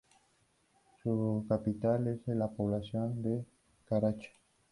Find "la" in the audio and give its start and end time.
2.35-2.49